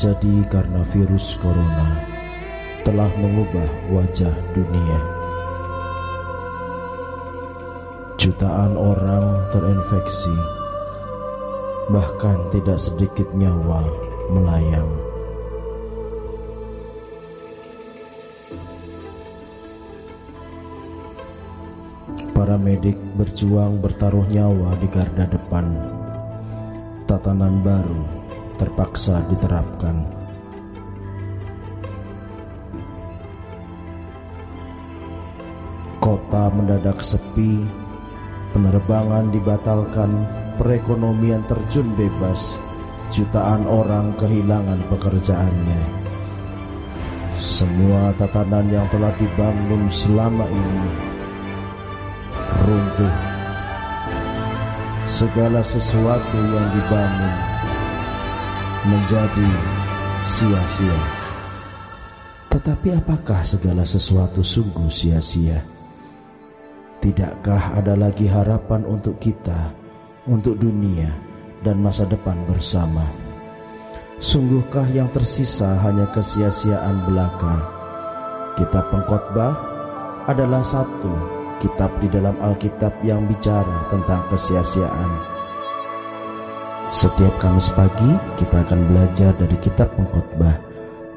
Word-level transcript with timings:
terjadi 0.00 0.48
karena 0.48 0.80
virus 0.96 1.36
corona 1.44 2.00
telah 2.88 3.12
mengubah 3.20 3.68
wajah 3.92 4.32
dunia. 4.56 5.00
Jutaan 8.16 8.80
orang 8.80 9.44
terinfeksi, 9.52 10.32
bahkan 11.92 12.40
tidak 12.48 12.80
sedikit 12.80 13.28
nyawa 13.36 13.84
melayang. 14.32 14.88
Para 22.32 22.56
medik 22.56 22.96
berjuang 23.20 23.84
bertaruh 23.84 24.24
nyawa 24.32 24.80
di 24.80 24.88
garda 24.88 25.28
depan. 25.28 25.68
Tatanan 27.04 27.60
baru 27.60 28.19
terpaksa 28.60 29.24
diterapkan. 29.32 30.04
Kota 35.96 36.52
mendadak 36.52 37.00
sepi, 37.00 37.64
penerbangan 38.52 39.32
dibatalkan, 39.32 40.28
perekonomian 40.60 41.40
terjun 41.48 41.88
bebas, 41.96 42.60
jutaan 43.08 43.64
orang 43.64 44.12
kehilangan 44.20 44.84
pekerjaannya. 44.92 45.82
Semua 47.40 48.12
tatanan 48.20 48.68
yang 48.68 48.84
telah 48.92 49.16
dibangun 49.16 49.88
selama 49.88 50.44
ini 50.44 50.92
runtuh. 52.68 53.16
Segala 55.08 55.64
sesuatu 55.64 56.38
yang 56.38 56.68
dibangun 56.76 57.49
menjadi 58.80 59.50
sia-sia. 60.16 61.00
Tetapi 62.48 62.96
apakah 62.96 63.44
segala 63.44 63.84
sesuatu 63.84 64.40
sungguh 64.40 64.88
sia-sia? 64.88 65.60
Tidakkah 67.04 67.76
ada 67.76 67.96
lagi 67.96 68.24
harapan 68.24 68.84
untuk 68.88 69.20
kita, 69.20 69.72
untuk 70.28 70.56
dunia, 70.56 71.12
dan 71.60 71.80
masa 71.80 72.08
depan 72.08 72.40
bersama? 72.48 73.04
Sungguhkah 74.20 74.88
yang 74.92 75.08
tersisa 75.12 75.76
hanya 75.80 76.08
kesia-siaan 76.12 77.08
belaka? 77.08 77.56
Kitab 78.56 78.92
Pengkhotbah 78.92 79.54
adalah 80.28 80.60
satu 80.60 81.12
kitab 81.60 81.92
di 82.00 82.08
dalam 82.08 82.36
Alkitab 82.40 83.00
yang 83.04 83.28
bicara 83.28 83.88
tentang 83.92 84.24
kesia-siaan. 84.28 85.39
Setiap 86.90 87.38
Kamis 87.38 87.70
pagi 87.70 88.18
kita 88.34 88.66
akan 88.66 88.90
belajar 88.90 89.30
dari 89.38 89.54
kitab 89.62 89.94
Pengkhotbah 89.94 90.58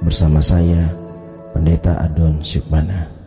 bersama 0.06 0.38
saya, 0.38 0.86
Pendeta 1.50 1.98
Adon 1.98 2.46
Syukmana. 2.46 3.23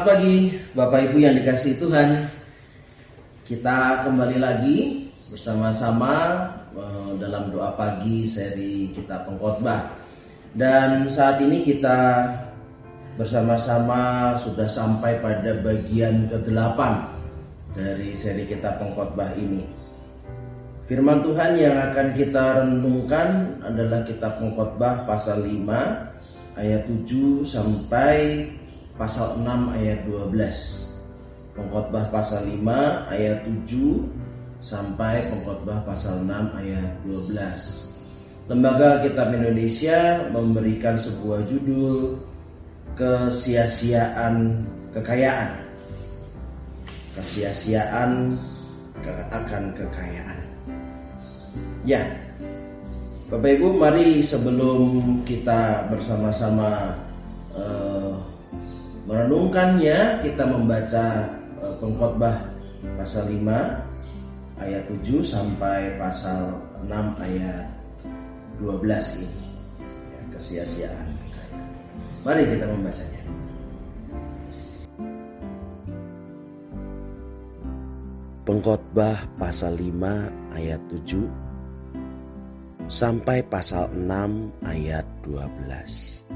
Selamat 0.00 0.16
pagi 0.16 0.56
Bapak 0.72 1.00
Ibu 1.12 1.16
yang 1.20 1.36
dikasih 1.36 1.76
Tuhan. 1.76 2.24
Kita 3.44 4.00
kembali 4.00 4.40
lagi 4.40 5.12
bersama-sama 5.28 6.40
eh, 6.72 7.12
dalam 7.20 7.52
doa 7.52 7.76
pagi 7.76 8.24
seri 8.24 8.96
kita 8.96 9.28
pengkhotbah. 9.28 9.92
Dan 10.56 11.04
saat 11.04 11.44
ini 11.44 11.60
kita 11.60 12.32
bersama-sama 13.20 14.32
sudah 14.40 14.64
sampai 14.64 15.20
pada 15.20 15.60
bagian 15.60 16.24
ke-8 16.32 16.80
dari 17.76 18.16
seri 18.16 18.48
kita 18.48 18.80
pengkhotbah 18.80 19.36
ini. 19.36 19.68
Firman 20.88 21.20
Tuhan 21.20 21.60
yang 21.60 21.76
akan 21.76 22.16
kita 22.16 22.64
renungkan 22.64 23.60
adalah 23.60 24.00
kitab 24.08 24.40
pengkhotbah 24.40 25.04
pasal 25.04 25.44
5 25.44 26.56
ayat 26.56 26.88
7 26.88 27.44
sampai 27.44 28.48
pasal 29.00 29.40
6 29.40 29.72
ayat 29.80 30.04
12. 30.04 31.56
Pengkhotbah 31.56 32.04
pasal 32.12 32.44
5 32.44 33.08
ayat 33.08 33.48
7 33.64 34.04
sampai 34.60 35.24
pengkhotbah 35.32 35.80
pasal 35.88 36.20
6 36.28 36.60
ayat 36.60 36.92
12. 37.08 37.96
Lembaga 38.52 39.00
Kitab 39.00 39.32
Indonesia 39.32 40.20
memberikan 40.28 41.00
sebuah 41.00 41.48
judul 41.48 42.20
kesia-siaan 42.92 44.68
kekayaan. 44.92 45.56
Kesia-siaan 47.16 48.36
ke- 49.00 49.28
akan 49.32 49.62
kekayaan. 49.72 50.40
Ya, 51.88 52.04
Bapak 53.32 53.56
Ibu, 53.56 53.78
mari 53.80 54.20
sebelum 54.20 55.22
kita 55.24 55.88
bersama-sama 55.88 56.98
eh, 57.54 57.89
merenungkannya, 59.10 60.22
kita 60.22 60.46
membaca 60.46 61.06
eh, 61.58 61.74
pengkhotbah 61.82 62.38
pasal 62.94 63.26
5 63.26 64.62
ayat 64.62 64.86
7 64.86 65.18
sampai 65.18 65.98
pasal 65.98 66.54
6 66.86 67.18
ayat 67.18 67.66
12 68.62 69.26
ini. 69.26 69.42
Ya, 70.14 70.22
kesia-siaan. 70.30 71.08
Mari 72.22 72.54
kita 72.54 72.70
membacanya. 72.70 73.22
Pengkhotbah 78.46 79.26
pasal 79.42 79.74
5 79.74 80.54
ayat 80.54 80.80
7 80.86 81.26
sampai 82.86 83.42
pasal 83.42 83.90
6 83.90 84.54
ayat 84.62 85.06
12. 85.26 86.29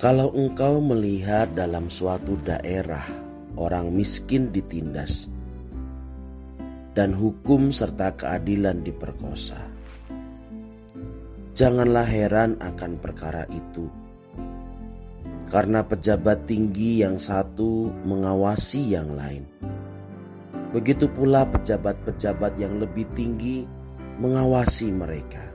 Kalau 0.00 0.32
engkau 0.32 0.80
melihat 0.80 1.52
dalam 1.52 1.92
suatu 1.92 2.32
daerah 2.40 3.04
orang 3.60 3.92
miskin 3.92 4.48
ditindas 4.48 5.28
dan 6.96 7.12
hukum 7.12 7.68
serta 7.68 8.16
keadilan 8.16 8.80
diperkosa, 8.80 9.60
janganlah 11.52 12.08
heran 12.08 12.56
akan 12.64 12.96
perkara 12.96 13.44
itu 13.52 13.92
karena 15.52 15.84
pejabat 15.84 16.48
tinggi 16.48 17.04
yang 17.04 17.20
satu 17.20 17.92
mengawasi 18.08 18.96
yang 18.96 19.12
lain. 19.12 19.44
Begitu 20.72 21.12
pula 21.12 21.44
pejabat-pejabat 21.44 22.56
yang 22.56 22.80
lebih 22.80 23.04
tinggi 23.12 23.68
mengawasi 24.16 24.96
mereka. 24.96 25.49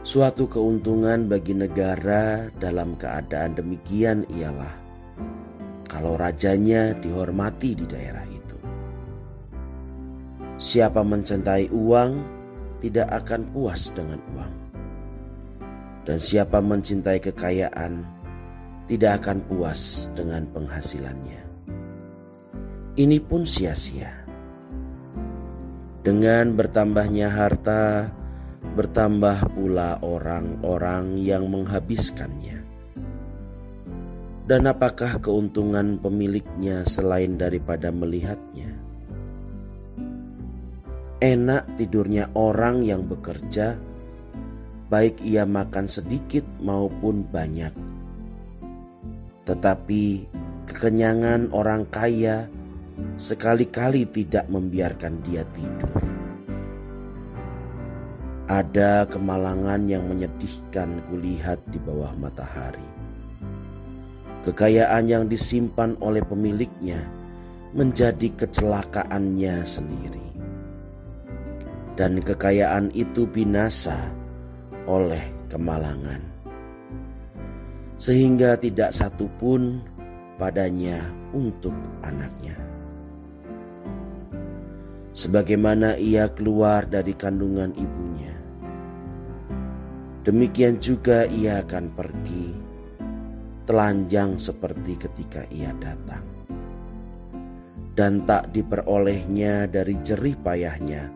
Suatu 0.00 0.48
keuntungan 0.48 1.28
bagi 1.28 1.52
negara 1.52 2.48
dalam 2.56 2.96
keadaan 2.96 3.52
demikian 3.52 4.24
ialah 4.32 4.72
kalau 5.84 6.16
rajanya 6.16 6.96
dihormati 6.96 7.76
di 7.76 7.84
daerah 7.84 8.24
itu. 8.32 8.56
Siapa 10.56 11.04
mencintai 11.04 11.68
uang 11.68 12.16
tidak 12.80 13.12
akan 13.12 13.44
puas 13.52 13.92
dengan 13.92 14.16
uang 14.32 14.52
dan 16.08 16.16
siapa 16.16 16.64
mencintai 16.64 17.20
kekayaan 17.20 18.00
tidak 18.88 19.20
akan 19.20 19.44
puas 19.44 20.08
dengan 20.16 20.48
penghasilannya. 20.48 21.44
Ini 22.96 23.20
pun 23.20 23.44
sia-sia. 23.44 24.16
Dengan 26.00 26.56
bertambahnya 26.56 27.28
harta, 27.28 28.08
bertambah 28.62 29.56
pula 29.56 29.98
orang-orang 30.04 31.18
yang 31.18 31.48
menghabiskannya. 31.48 32.62
Dan 34.50 34.66
apakah 34.66 35.22
keuntungan 35.22 36.02
pemiliknya 36.02 36.82
selain 36.82 37.38
daripada 37.38 37.94
melihatnya? 37.94 38.74
Enak 41.20 41.78
tidurnya 41.78 42.32
orang 42.34 42.82
yang 42.82 43.06
bekerja 43.06 43.78
baik 44.90 45.22
ia 45.22 45.46
makan 45.46 45.86
sedikit 45.86 46.42
maupun 46.58 47.22
banyak. 47.30 47.70
Tetapi 49.46 50.04
kekenyangan 50.66 51.54
orang 51.54 51.86
kaya 51.86 52.50
sekali-kali 53.14 54.10
tidak 54.10 54.50
membiarkan 54.50 55.22
dia 55.22 55.46
tidur. 55.54 56.19
Ada 58.50 59.06
kemalangan 59.06 59.86
yang 59.86 60.10
menyedihkan 60.10 61.06
kulihat 61.06 61.62
di 61.70 61.78
bawah 61.78 62.10
matahari. 62.18 62.82
Kekayaan 64.42 65.06
yang 65.06 65.30
disimpan 65.30 65.94
oleh 66.02 66.18
pemiliknya 66.26 66.98
menjadi 67.78 68.26
kecelakaannya 68.34 69.62
sendiri. 69.62 70.26
Dan 71.94 72.18
kekayaan 72.18 72.90
itu 72.90 73.22
binasa 73.22 73.94
oleh 74.90 75.22
kemalangan, 75.46 76.18
sehingga 78.02 78.58
tidak 78.58 78.90
satu 78.90 79.30
pun 79.38 79.78
padanya 80.42 80.98
untuk 81.30 81.78
anaknya. 82.02 82.58
Sebagaimana 85.14 85.94
ia 86.02 86.26
keluar 86.32 86.88
dari 86.88 87.14
kandungan 87.14 87.76
ibunya, 87.78 88.39
demikian 90.30 90.78
juga 90.78 91.26
ia 91.26 91.58
akan 91.58 91.90
pergi, 91.90 92.54
telanjang 93.66 94.38
seperti 94.38 94.94
ketika 94.94 95.42
ia 95.50 95.74
datang, 95.82 96.22
dan 97.98 98.22
tak 98.30 98.54
diperolehnya 98.54 99.66
dari 99.66 99.98
jerih 100.06 100.38
payahnya 100.38 101.10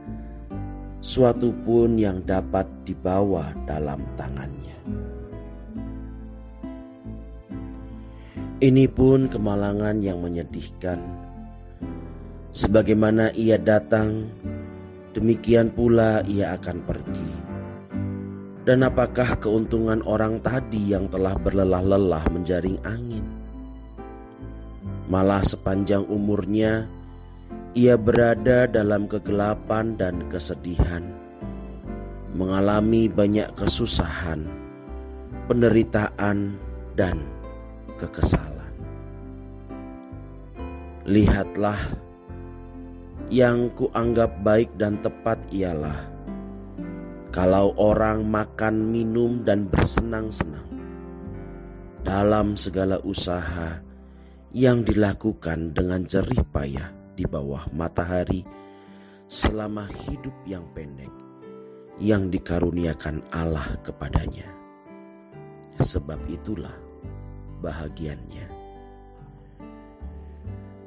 suatu 0.98 1.54
pun 1.62 1.94
yang 1.94 2.26
dapat 2.26 2.66
dibawa 2.82 3.54
dalam 3.70 4.02
tangannya. 4.18 4.74
Ini 8.64 8.88
pun 8.88 9.28
kemalangan 9.30 10.00
yang 10.00 10.24
menyedihkan. 10.24 10.96
Sebagaimana 12.56 13.30
ia 13.36 13.60
datang, 13.60 14.26
demikian 15.12 15.68
pula 15.68 16.24
ia 16.24 16.56
akan 16.56 16.80
pergi. 16.88 17.43
Dan 18.64 18.80
apakah 18.80 19.36
keuntungan 19.44 20.00
orang 20.08 20.40
tadi 20.40 20.96
yang 20.96 21.04
telah 21.12 21.36
berlelah-lelah 21.36 22.24
menjaring 22.32 22.80
angin? 22.88 23.20
Malah 25.04 25.44
sepanjang 25.44 26.08
umurnya, 26.08 26.88
ia 27.76 28.00
berada 28.00 28.64
dalam 28.64 29.04
kegelapan 29.04 30.00
dan 30.00 30.24
kesedihan, 30.32 31.04
mengalami 32.32 33.04
banyak 33.04 33.52
kesusahan, 33.52 34.48
penderitaan, 35.44 36.56
dan 36.96 37.20
kekesalan. 38.00 38.72
Lihatlah, 41.04 42.00
yang 43.28 43.68
kuanggap 43.76 44.40
baik 44.40 44.72
dan 44.80 44.96
tepat 45.04 45.36
ialah 45.52 46.13
kalau 47.34 47.74
orang 47.82 48.30
makan, 48.30 48.94
minum, 48.94 49.42
dan 49.42 49.66
bersenang-senang 49.66 50.70
dalam 52.06 52.54
segala 52.54 53.02
usaha 53.02 53.82
yang 54.54 54.86
dilakukan 54.86 55.74
dengan 55.74 56.06
jerih 56.06 56.46
payah 56.54 56.94
di 57.18 57.26
bawah 57.26 57.66
matahari 57.74 58.46
selama 59.26 59.90
hidup 60.06 60.30
yang 60.46 60.62
pendek 60.78 61.10
yang 61.98 62.30
dikaruniakan 62.30 63.18
Allah 63.34 63.66
kepadanya. 63.82 64.46
Sebab 65.82 66.30
itulah 66.30 66.74
bahagiannya. 67.58 68.46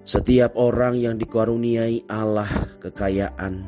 Setiap 0.08 0.56
orang 0.56 0.96
yang 0.96 1.20
dikaruniai 1.20 2.08
Allah 2.08 2.48
kekayaan 2.80 3.68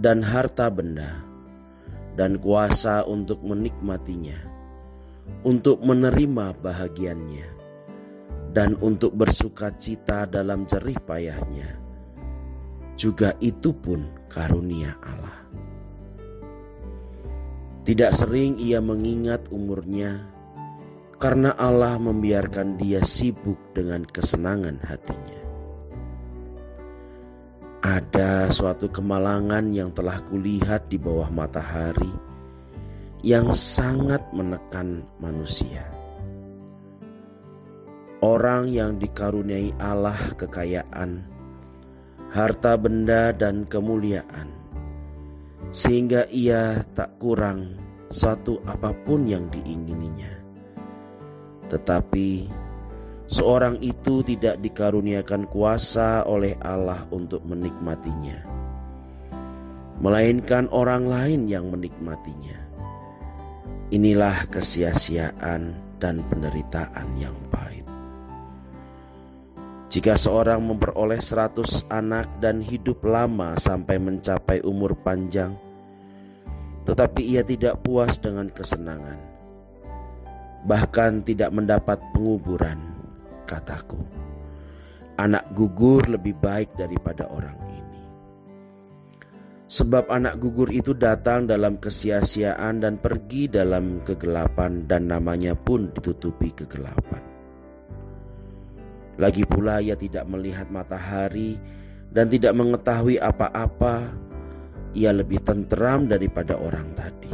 dan 0.00 0.24
harta 0.24 0.72
benda 0.72 1.31
dan 2.16 2.36
kuasa 2.36 3.04
untuk 3.08 3.40
menikmatinya, 3.40 4.36
untuk 5.42 5.80
menerima 5.80 6.56
bahagiannya, 6.60 7.48
dan 8.52 8.76
untuk 8.84 9.16
bersuka 9.16 9.72
cita 9.76 10.28
dalam 10.28 10.68
jerih 10.68 11.00
payahnya. 11.02 11.80
Juga 12.94 13.34
itu 13.40 13.72
pun 13.72 14.06
karunia 14.28 14.94
Allah. 15.00 15.40
Tidak 17.82 18.12
sering 18.14 18.62
ia 18.62 18.78
mengingat 18.78 19.50
umurnya 19.50 20.22
karena 21.18 21.50
Allah 21.58 21.98
membiarkan 21.98 22.78
dia 22.78 23.02
sibuk 23.02 23.58
dengan 23.74 24.06
kesenangan 24.06 24.78
hatinya. 24.86 25.41
Ada 27.82 28.46
suatu 28.54 28.86
kemalangan 28.86 29.74
yang 29.74 29.90
telah 29.90 30.22
kulihat 30.30 30.86
di 30.86 31.02
bawah 31.02 31.26
matahari 31.34 32.14
yang 33.26 33.50
sangat 33.50 34.22
menekan 34.30 35.02
manusia 35.18 35.92
Orang 38.22 38.70
yang 38.70 39.02
dikaruniai 39.02 39.74
Allah 39.82 40.14
kekayaan, 40.38 41.26
harta 42.30 42.78
benda 42.78 43.34
dan 43.34 43.66
kemuliaan, 43.66 44.46
sehingga 45.74 46.30
ia 46.30 46.86
tak 46.94 47.18
kurang 47.18 47.74
suatu 48.14 48.62
apa 48.62 48.94
pun 49.02 49.26
yang 49.26 49.50
diingininya. 49.50 50.38
Tetapi 51.66 52.46
seorang 53.32 53.80
itu 53.80 54.20
tidak 54.20 54.60
dikaruniakan 54.60 55.48
kuasa 55.48 56.28
oleh 56.28 56.52
Allah 56.60 57.08
untuk 57.08 57.40
menikmatinya, 57.48 58.44
melainkan 60.04 60.68
orang 60.68 61.08
lain 61.08 61.48
yang 61.48 61.72
menikmatinya. 61.72 62.60
Inilah 63.88 64.44
kesia-siaan 64.52 65.72
dan 65.96 66.20
penderitaan 66.28 67.08
yang 67.16 67.36
pahit. 67.48 67.88
Jika 69.92 70.16
seorang 70.16 70.64
memperoleh 70.64 71.20
seratus 71.20 71.84
anak 71.92 72.24
dan 72.40 72.64
hidup 72.64 73.04
lama 73.04 73.56
sampai 73.60 74.00
mencapai 74.00 74.64
umur 74.64 74.96
panjang, 74.96 75.52
tetapi 76.88 77.20
ia 77.20 77.44
tidak 77.44 77.84
puas 77.84 78.16
dengan 78.16 78.48
kesenangan, 78.48 79.20
bahkan 80.64 81.20
tidak 81.20 81.52
mendapat 81.52 82.00
penguburan, 82.16 82.91
kataku. 83.44 84.00
Anak 85.20 85.52
gugur 85.52 86.04
lebih 86.08 86.34
baik 86.40 86.72
daripada 86.74 87.28
orang 87.28 87.58
ini. 87.68 88.02
Sebab 89.72 90.12
anak 90.12 90.36
gugur 90.36 90.68
itu 90.68 90.92
datang 90.92 91.48
dalam 91.48 91.80
kesia-siaan 91.80 92.84
dan 92.84 93.00
pergi 93.00 93.48
dalam 93.48 94.04
kegelapan 94.04 94.84
dan 94.84 95.08
namanya 95.08 95.56
pun 95.56 95.88
ditutupi 95.96 96.52
kegelapan. 96.52 97.24
Lagi 99.16 99.44
pula 99.48 99.80
ia 99.80 99.96
tidak 99.96 100.28
melihat 100.28 100.68
matahari 100.68 101.56
dan 102.12 102.28
tidak 102.28 102.52
mengetahui 102.52 103.16
apa-apa. 103.16 104.12
Ia 104.92 105.08
lebih 105.16 105.40
tenteram 105.40 106.04
daripada 106.04 106.52
orang 106.60 106.92
tadi. 106.92 107.32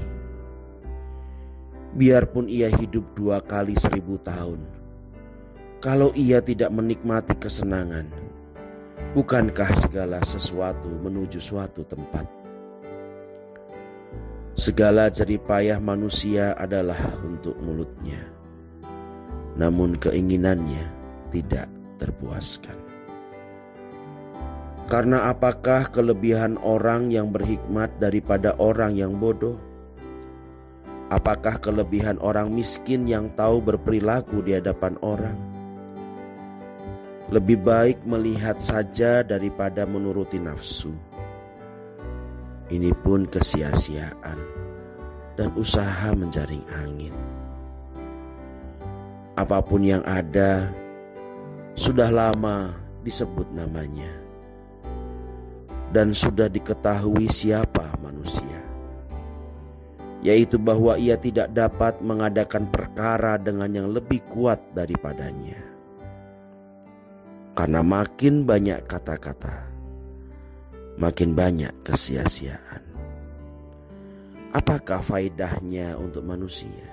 Biarpun 1.98 2.46
ia 2.46 2.70
hidup 2.70 3.18
dua 3.18 3.42
kali 3.42 3.74
seribu 3.74 4.14
tahun, 4.22 4.62
kalau 5.78 6.10
ia 6.18 6.42
tidak 6.42 6.70
menikmati 6.74 7.34
kesenangan, 7.38 8.28
Bukankah 9.08 9.72
segala 9.72 10.20
sesuatu 10.20 10.92
menuju 11.00 11.40
suatu 11.40 11.80
tempat? 11.80 12.28
Segala 14.52 15.08
jeripayah 15.08 15.80
manusia 15.80 16.52
adalah 16.60 17.16
untuk 17.24 17.56
mulutnya, 17.56 18.20
namun 19.56 19.96
keinginannya 19.96 20.92
tidak 21.32 21.72
terpuaskan. 21.96 22.76
Karena 24.92 25.32
apakah 25.32 25.88
kelebihan 25.88 26.60
orang 26.60 27.08
yang 27.08 27.32
berhikmat 27.32 27.88
daripada 27.96 28.60
orang 28.60 28.92
yang 28.92 29.16
bodoh? 29.16 29.56
Apakah 31.08 31.56
kelebihan 31.56 32.20
orang 32.20 32.52
miskin 32.52 33.08
yang 33.08 33.32
tahu 33.40 33.64
berperilaku 33.64 34.44
di 34.44 34.52
hadapan 34.52 35.00
orang? 35.00 35.57
Lebih 37.28 37.60
baik 37.60 37.98
melihat 38.08 38.56
saja 38.56 39.20
daripada 39.20 39.84
menuruti 39.84 40.40
nafsu. 40.40 40.96
Ini 42.72 42.92
pun 43.04 43.28
kesia-siaan 43.28 44.40
dan 45.36 45.52
usaha 45.56 46.08
menjaring 46.16 46.64
angin. 46.84 47.12
Apa 49.36 49.60
pun 49.60 49.84
yang 49.84 50.00
ada 50.08 50.72
sudah 51.76 52.08
lama 52.08 52.72
disebut 53.04 53.46
namanya 53.52 54.10
dan 55.94 56.10
sudah 56.16 56.50
diketahui 56.50 57.30
siapa 57.30 57.92
manusia 58.02 58.68
yaitu 60.18 60.58
bahwa 60.58 60.98
ia 60.98 61.14
tidak 61.14 61.54
dapat 61.54 62.02
mengadakan 62.02 62.66
perkara 62.66 63.38
dengan 63.38 63.70
yang 63.70 63.88
lebih 63.94 64.18
kuat 64.26 64.58
daripadanya. 64.74 65.67
Karena 67.58 67.82
makin 67.82 68.46
banyak 68.46 68.86
kata-kata, 68.86 69.66
makin 70.94 71.34
banyak 71.34 71.74
kesia-siaan. 71.82 72.86
Apakah 74.54 75.02
faedahnya 75.02 75.98
untuk 75.98 76.22
manusia? 76.22 76.86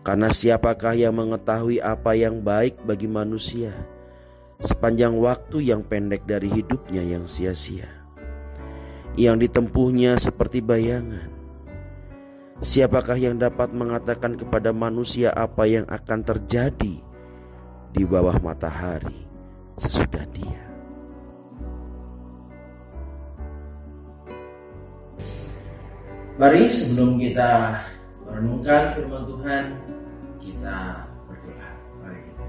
Karena 0.00 0.32
siapakah 0.32 0.96
yang 0.96 1.20
mengetahui 1.20 1.84
apa 1.84 2.16
yang 2.16 2.40
baik 2.40 2.80
bagi 2.88 3.04
manusia 3.04 3.76
sepanjang 4.64 5.20
waktu 5.20 5.68
yang 5.68 5.84
pendek 5.84 6.24
dari 6.24 6.48
hidupnya 6.48 7.04
yang 7.04 7.28
sia-sia? 7.28 7.92
Yang 9.20 9.52
ditempuhnya 9.52 10.16
seperti 10.16 10.64
bayangan. 10.64 11.28
Siapakah 12.64 13.20
yang 13.20 13.36
dapat 13.36 13.68
mengatakan 13.76 14.40
kepada 14.40 14.72
manusia 14.72 15.28
apa 15.36 15.68
yang 15.68 15.84
akan 15.92 16.24
terjadi 16.24 17.04
di 17.92 18.04
bawah 18.04 18.36
matahari 18.44 19.24
sesudah 19.80 20.24
dia. 20.34 20.62
Mari 26.38 26.70
sebelum 26.70 27.18
kita 27.18 27.82
merenungkan 28.22 28.94
firman 28.94 29.26
Tuhan, 29.26 29.64
kita 30.38 30.78
berdoa. 31.26 31.68
Mari 31.98 32.20
kita 32.30 32.44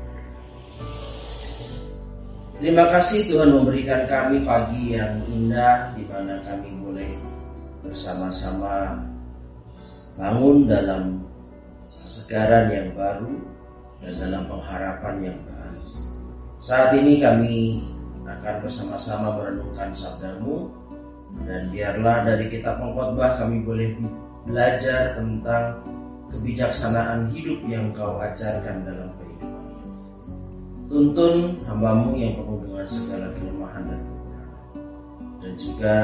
Terima 2.62 2.86
kasih 2.92 3.34
Tuhan 3.34 3.50
memberikan 3.50 4.06
kami 4.06 4.46
pagi 4.46 4.94
yang 4.94 5.26
indah 5.26 5.96
di 5.98 6.06
mana 6.06 6.38
kami 6.46 6.70
boleh 6.86 7.18
bersama-sama 7.82 9.00
bangun 10.20 10.68
dalam 10.68 11.24
kesegaran 11.88 12.70
yang 12.70 12.90
baru 12.94 13.59
dan 14.00 14.14
dalam 14.16 14.44
pengharapan 14.48 15.16
yang 15.32 15.38
baru. 15.48 15.84
Saat 16.60 16.96
ini 16.96 17.20
kami 17.20 17.84
akan 18.28 18.56
bersama-sama 18.64 19.40
merenungkan 19.40 19.92
sabdamu 19.92 20.72
dan 21.46 21.72
biarlah 21.72 22.28
dari 22.28 22.46
kitab 22.52 22.80
pengkhotbah 22.80 23.40
kami 23.40 23.64
boleh 23.64 23.96
belajar 24.48 25.16
tentang 25.20 25.84
kebijaksanaan 26.30 27.30
hidup 27.34 27.60
yang 27.66 27.92
kau 27.92 28.22
ajarkan 28.22 28.86
dalam 28.86 29.10
kehidupan. 29.18 29.66
Tuntun 30.90 31.36
hambamu 31.70 32.18
yang 32.18 32.34
penuh 32.38 32.66
dengan 32.66 32.86
segala 32.86 33.28
kelemahan 33.38 33.84
dan 33.86 34.02
kekurangan. 34.02 34.60
Dan 35.40 35.54
juga 35.58 35.96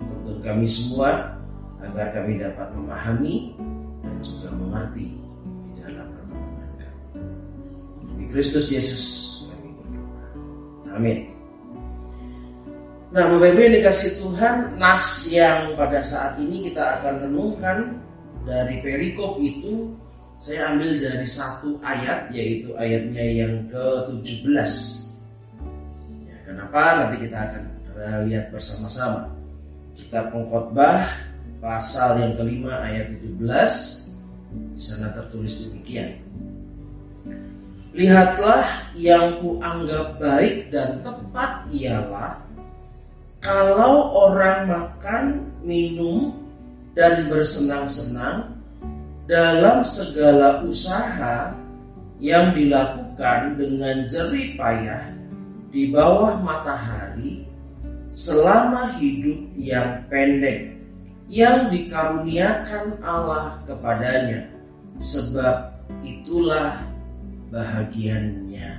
tuntun 0.00 0.38
kami 0.44 0.66
semua 0.68 1.10
agar 1.80 2.06
kami 2.12 2.40
dapat 2.40 2.68
memahami 2.72 3.36
dan 4.00 4.16
juga 4.24 4.48
mengerti 4.52 5.25
Kristus 8.30 8.72
Yesus 8.72 9.26
Amin. 10.96 11.28
Nah, 13.12 13.28
Bapak 13.28 13.52
Ibu 13.52 13.60
yang 13.68 13.74
dikasih 13.80 14.10
Tuhan, 14.24 14.56
nas 14.80 15.28
yang 15.28 15.76
pada 15.76 16.00
saat 16.00 16.40
ini 16.40 16.72
kita 16.72 17.00
akan 17.00 17.28
renungkan 17.28 18.00
dari 18.48 18.80
perikop 18.80 19.36
itu 19.36 19.92
saya 20.40 20.72
ambil 20.72 21.00
dari 21.00 21.28
satu 21.28 21.76
ayat 21.84 22.32
yaitu 22.32 22.72
ayatnya 22.80 23.24
yang 23.24 23.54
ke-17. 23.68 24.72
Ya, 26.28 26.36
kenapa? 26.48 26.80
Nanti 27.04 27.16
kita 27.28 27.38
akan 27.44 27.62
lihat 28.28 28.52
bersama-sama. 28.52 29.32
Kitab 29.96 30.32
Pengkhotbah 30.32 31.08
pasal 31.60 32.20
yang 32.20 32.32
kelima 32.36 32.84
ayat 32.84 33.16
17 33.20 33.36
di 34.76 34.80
sana 34.80 35.12
tertulis 35.12 35.68
demikian. 35.68 36.20
Lihatlah 37.96 38.92
yang 38.92 39.40
kuanggap 39.40 40.20
baik 40.20 40.68
dan 40.68 41.00
tepat 41.00 41.64
ialah 41.72 42.44
kalau 43.40 44.12
orang 44.28 44.68
makan, 44.68 45.24
minum, 45.64 46.36
dan 46.92 47.32
bersenang-senang 47.32 48.52
dalam 49.24 49.80
segala 49.80 50.60
usaha 50.60 51.56
yang 52.20 52.52
dilakukan 52.52 53.56
dengan 53.56 54.04
jerih 54.04 54.60
payah 54.60 55.16
di 55.72 55.88
bawah 55.88 56.36
matahari 56.44 57.48
selama 58.12 58.92
hidup 59.00 59.40
yang 59.56 60.04
pendek 60.12 60.76
yang 61.32 61.72
dikaruniakan 61.72 63.00
Allah 63.00 63.60
kepadanya. 63.64 64.52
Sebab 64.96 65.76
itulah 66.00 66.95
bahagiannya. 67.56 68.70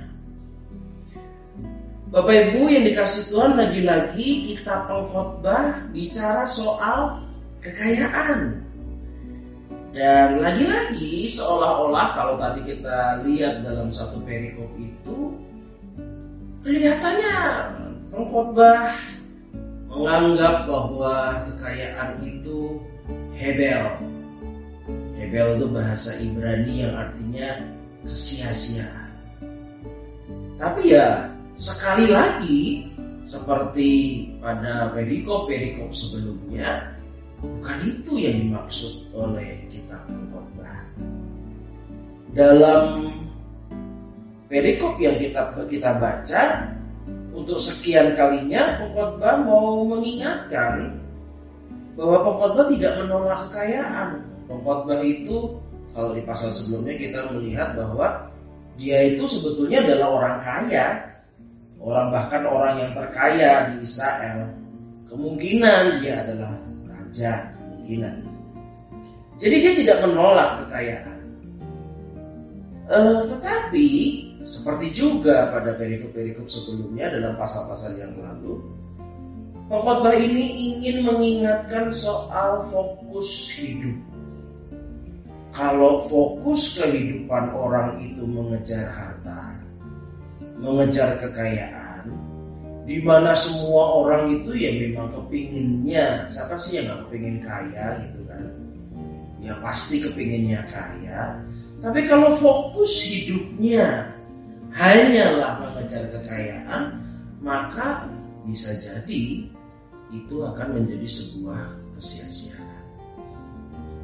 Bapak 2.08 2.34
Ibu 2.54 2.72
yang 2.72 2.88
dikasih 2.88 3.34
Tuhan 3.34 3.52
lagi-lagi 3.58 4.48
kita 4.48 4.88
pengkhotbah 4.88 5.92
bicara 5.92 6.48
soal 6.48 7.20
kekayaan. 7.60 8.64
Dan 9.92 10.40
lagi-lagi 10.40 11.28
seolah-olah 11.28 12.08
kalau 12.16 12.34
tadi 12.40 12.64
kita 12.64 13.26
lihat 13.28 13.60
dalam 13.66 13.92
satu 13.92 14.22
perikop 14.24 14.70
itu 14.80 15.36
kelihatannya 16.64 17.36
pengkhotbah 18.08 18.94
menganggap 19.92 20.64
bahwa 20.64 21.44
kekayaan 21.52 22.24
itu 22.24 22.80
hebel. 23.36 23.84
Hebel 25.18 25.60
itu 25.60 25.66
bahasa 25.68 26.16
Ibrani 26.16 26.88
yang 26.88 26.94
artinya 26.96 27.77
kesia-siaan. 28.06 29.10
Tapi 30.58 30.94
ya 30.94 31.30
sekali 31.58 32.10
lagi 32.10 32.90
seperti 33.28 33.90
pada 34.42 34.90
perikop-perikop 34.90 35.92
sebelumnya 35.94 36.98
bukan 37.38 37.78
itu 37.86 38.12
yang 38.18 38.36
dimaksud 38.42 39.06
oleh 39.14 39.62
kitab 39.70 40.02
pengkhotbah. 40.10 40.78
Dalam 42.34 42.82
perikop 44.50 44.98
yang 44.98 45.14
kita 45.20 45.54
kita 45.70 45.90
baca 45.98 46.44
untuk 47.36 47.62
sekian 47.62 48.18
kalinya 48.18 48.82
pengkhotbah 48.82 49.46
mau 49.46 49.86
mengingatkan 49.86 50.98
bahwa 51.94 52.18
pengkhotbah 52.26 52.66
tidak 52.74 52.92
menolak 53.02 53.38
kekayaan. 53.50 54.26
Pengkhotbah 54.50 55.00
itu 55.04 55.60
kalau 55.92 56.12
di 56.12 56.22
pasal 56.22 56.52
sebelumnya 56.52 56.94
kita 56.96 57.20
melihat 57.32 57.74
bahwa 57.76 58.28
dia 58.78 58.98
itu 59.14 59.24
sebetulnya 59.26 59.82
adalah 59.82 60.08
orang 60.14 60.36
kaya, 60.44 60.86
orang 61.82 62.06
bahkan 62.14 62.42
orang 62.46 62.74
yang 62.78 62.92
terkaya 62.94 63.50
di 63.72 63.82
Israel. 63.82 64.46
Kemungkinan 65.08 66.04
dia 66.04 66.22
adalah 66.22 66.52
raja, 66.86 67.50
kemungkinan. 67.56 68.16
Jadi 69.38 69.56
dia 69.62 69.72
tidak 69.82 69.98
menolak 70.04 70.66
kekayaan. 70.66 71.18
Eh, 72.88 73.20
tetapi 73.28 73.88
seperti 74.48 74.86
juga 74.96 75.52
pada 75.52 75.76
perikop-perikop 75.76 76.48
sebelumnya 76.48 77.12
dalam 77.12 77.36
pasal-pasal 77.36 78.00
yang 78.00 78.16
lalu, 78.16 78.64
pengkhotbah 79.68 80.16
ini 80.16 80.72
ingin 80.72 81.04
mengingatkan 81.04 81.92
soal 81.92 82.64
fokus 82.72 83.52
hidup. 83.52 83.98
Kalau 85.58 86.06
fokus 86.06 86.78
kehidupan 86.78 87.50
orang 87.50 87.98
itu 87.98 88.22
mengejar 88.22 88.94
harta, 88.94 89.58
mengejar 90.54 91.18
kekayaan, 91.18 92.06
di 92.86 93.02
mana 93.02 93.34
semua 93.34 94.06
orang 94.06 94.38
itu 94.38 94.54
ya 94.54 94.70
memang 94.70 95.10
kepinginnya, 95.10 96.30
siapa 96.30 96.54
sih 96.62 96.78
yang 96.78 96.94
nggak 96.94 97.00
kepingin 97.10 97.38
kaya 97.42 97.98
gitu 98.06 98.22
kan? 98.30 98.46
Ya 99.42 99.58
pasti 99.58 99.98
kepinginnya 99.98 100.62
kaya. 100.70 101.42
Tapi 101.82 102.06
kalau 102.06 102.38
fokus 102.38 103.02
hidupnya 103.10 104.14
hanyalah 104.70 105.58
mengejar 105.58 106.06
kekayaan, 106.14 107.02
maka 107.42 108.06
bisa 108.46 108.78
jadi 108.78 109.42
itu 110.14 110.36
akan 110.38 110.78
menjadi 110.78 111.08
sebuah 111.10 111.66
kesia-siaan. 111.98 112.67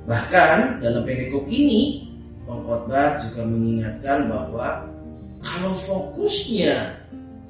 Bahkan 0.04 0.84
dalam 0.84 1.02
perikop 1.08 1.48
ini, 1.48 2.04
pengkhotbah 2.44 3.16
juga 3.24 3.42
mengingatkan 3.48 4.28
bahwa 4.28 4.84
kalau 5.40 5.72
fokusnya 5.72 7.00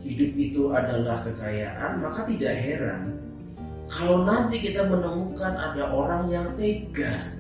hidup 0.03 0.31
itu 0.39 0.63
adalah 0.71 1.25
kekayaan, 1.27 1.99
maka 1.99 2.23
tidak 2.31 2.55
heran 2.63 3.15
kalau 3.95 4.27
nanti 4.27 4.59
kita 4.59 4.83
menemukan 4.87 5.55
ada 5.55 5.87
orang 5.93 6.27
yang 6.33 6.49
tega 6.59 7.31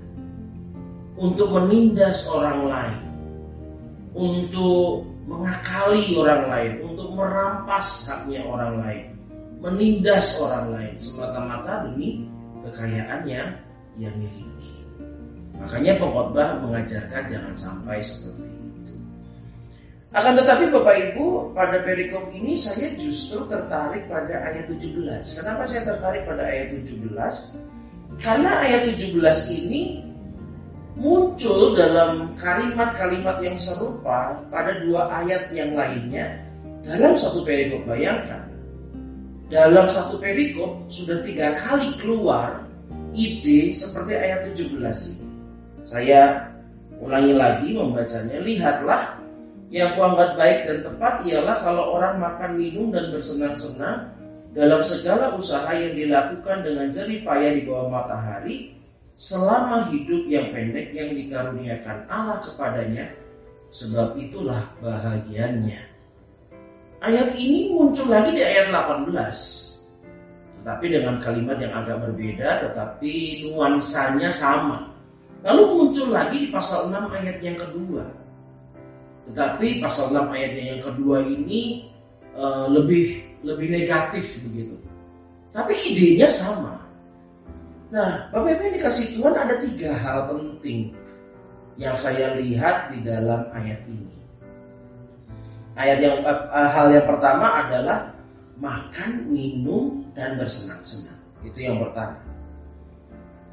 untuk 1.18 1.50
menindas 1.50 2.26
orang 2.30 2.70
lain, 2.70 3.00
untuk 4.14 5.02
mengakali 5.26 6.14
orang 6.14 6.42
lain, 6.50 6.72
untuk 6.84 7.08
merampas 7.16 8.10
haknya 8.10 8.46
orang 8.46 8.72
lain, 8.82 9.04
menindas 9.62 10.38
orang 10.42 10.74
lain 10.74 10.94
semata-mata 11.00 11.90
demi 11.90 12.28
kekayaan 12.66 13.22
yang 13.26 13.50
miliki. 13.98 14.83
Makanya 15.58 15.92
pengkhotbah 15.98 16.58
mengajarkan 16.62 17.22
jangan 17.30 17.54
sampai 17.54 17.98
seperti 18.02 18.42
itu. 18.82 18.94
Akan 20.14 20.38
tetapi 20.38 20.70
Bapak 20.70 20.96
Ibu, 21.10 21.54
pada 21.54 21.82
perikop 21.82 22.30
ini 22.30 22.54
saya 22.54 22.94
justru 22.94 23.46
tertarik 23.50 24.06
pada 24.06 24.34
ayat 24.50 24.70
17. 24.70 25.42
Kenapa 25.42 25.62
saya 25.66 25.82
tertarik 25.86 26.22
pada 26.26 26.42
ayat 26.46 26.74
17? 26.86 27.10
Karena 28.22 28.62
ayat 28.62 28.94
17 28.94 29.10
ini 29.58 30.06
muncul 30.94 31.74
dalam 31.74 32.38
kalimat-kalimat 32.38 33.42
yang 33.42 33.58
serupa 33.58 34.38
pada 34.54 34.78
dua 34.86 35.10
ayat 35.22 35.50
yang 35.50 35.74
lainnya 35.74 36.38
dalam 36.86 37.18
satu 37.18 37.42
perikop. 37.42 37.82
Bayangkan, 37.82 38.46
dalam 39.50 39.90
satu 39.90 40.22
perikop 40.22 40.86
sudah 40.86 41.26
tiga 41.26 41.58
kali 41.58 41.90
keluar 41.98 42.62
ide 43.14 43.74
seperti 43.74 44.12
ayat 44.14 44.40
17 44.54 44.70
ini. 44.78 45.23
Saya 45.84 46.48
ulangi 46.96 47.36
lagi 47.36 47.76
membacanya. 47.76 48.40
Lihatlah 48.40 49.20
yang 49.68 49.92
kuanggap 50.00 50.40
baik 50.40 50.64
dan 50.64 50.78
tepat 50.80 51.14
ialah 51.28 51.56
kalau 51.60 52.00
orang 52.00 52.16
makan, 52.16 52.56
minum 52.56 52.88
dan 52.88 53.12
bersenang-senang 53.12 54.08
dalam 54.56 54.80
segala 54.80 55.34
usaha 55.36 55.68
yang 55.74 55.92
dilakukan 55.92 56.62
dengan 56.62 56.88
jerih 56.88 57.20
payah 57.26 57.52
di 57.52 57.62
bawah 57.66 57.90
matahari 57.90 58.72
selama 59.18 59.90
hidup 59.90 60.24
yang 60.30 60.54
pendek 60.54 60.94
yang 60.94 61.10
dikaruniakan 61.10 62.06
Allah 62.06 62.38
kepadanya 62.38 63.10
sebab 63.74 64.14
itulah 64.14 64.62
bahagiannya. 64.78 65.82
Ayat 67.02 67.36
ini 67.36 67.74
muncul 67.74 68.08
lagi 68.08 68.32
di 68.32 68.40
ayat 68.40 68.70
18 68.72 69.10
tetapi 70.62 70.86
dengan 70.88 71.20
kalimat 71.20 71.60
yang 71.60 71.74
agak 71.76 72.00
berbeda 72.00 72.70
tetapi 72.70 73.44
nuansanya 73.50 74.30
sama. 74.30 74.93
Lalu 75.44 75.62
muncul 75.76 76.08
lagi 76.08 76.36
di 76.40 76.48
pasal 76.48 76.88
6 76.88 77.12
ayat 77.12 77.38
yang 77.44 77.60
kedua. 77.60 78.08
Tetapi 79.28 79.84
pasal 79.84 80.16
6 80.16 80.32
ayatnya 80.32 80.64
yang 80.72 80.82
kedua 80.88 81.20
ini 81.20 81.92
uh, 82.32 82.64
lebih 82.72 83.20
lebih 83.44 83.68
negatif 83.68 84.40
begitu. 84.48 84.80
Tapi 85.52 85.76
idenya 85.92 86.32
sama. 86.32 86.80
Nah, 87.92 88.26
Bapak 88.32 88.56
Ibu 88.56 88.62
yang 88.72 88.74
dikasih 88.80 89.06
Tuhan 89.20 89.34
ada 89.36 89.54
tiga 89.60 89.92
hal 89.94 90.32
penting 90.32 90.96
yang 91.76 91.94
saya 91.94 92.34
lihat 92.40 92.90
di 92.90 93.04
dalam 93.04 93.44
ayat 93.52 93.84
ini. 93.86 94.16
Ayat 95.76 95.98
yang 96.00 96.16
uh, 96.24 96.70
hal 96.72 96.88
yang 96.88 97.06
pertama 97.06 97.46
adalah 97.68 98.16
makan, 98.56 99.28
minum 99.28 100.08
dan 100.16 100.40
bersenang-senang. 100.40 101.20
Itu 101.44 101.58
yang 101.60 101.84
pertama. 101.84 102.18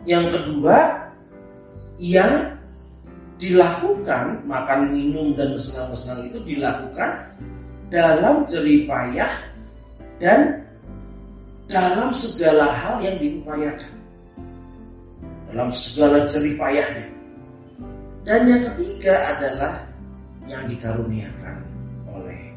Yang 0.08 0.40
kedua, 0.40 1.11
yang 2.02 2.58
dilakukan 3.38 4.42
makan 4.50 4.90
minum 4.90 5.38
dan 5.38 5.54
bersenang-senang 5.54 6.34
itu 6.34 6.42
dilakukan 6.42 7.30
dalam 7.94 8.42
jeripayah 8.50 9.38
dan 10.18 10.66
dalam 11.70 12.10
segala 12.18 12.74
hal 12.74 12.98
yang 13.06 13.22
diupayakan 13.22 13.94
dalam 15.54 15.70
segala 15.70 16.26
jeripayahnya 16.26 17.06
dan 18.26 18.50
yang 18.50 18.62
ketiga 18.74 19.38
adalah 19.38 19.74
yang 20.50 20.66
dikaruniakan 20.66 21.58
oleh 22.10 22.50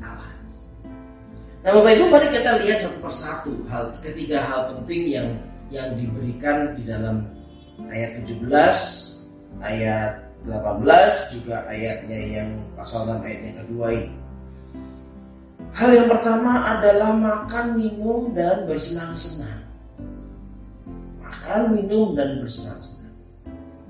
Allah. 0.00 0.32
Nah 1.64 1.70
Bapak 1.72 1.92
Ibu 2.00 2.04
mari 2.08 2.28
kita 2.32 2.64
lihat 2.64 2.78
satu 2.80 2.98
persatu 3.04 3.52
hal 3.68 3.92
ketiga 4.00 4.40
hal 4.40 4.72
penting 4.72 5.04
yang 5.04 5.28
yang 5.68 5.92
diberikan 5.98 6.72
di 6.78 6.86
dalam 6.86 7.35
ayat 7.90 8.10
17, 8.24 8.46
ayat 9.62 10.12
18 10.46 11.34
juga 11.34 11.66
ayatnya 11.66 12.20
yang 12.20 12.48
pasal 12.78 13.08
6 13.08 13.26
ayat 13.26 13.40
yang 13.50 13.56
kedua 13.66 13.86
ini. 13.94 14.14
Hal 15.76 15.90
yang 15.92 16.08
pertama 16.08 16.52
adalah 16.72 17.12
makan, 17.12 17.76
minum, 17.76 18.32
dan 18.32 18.64
bersenang-senang. 18.64 19.60
Makan, 21.20 21.60
minum, 21.76 22.16
dan 22.16 22.40
bersenang-senang. 22.40 23.12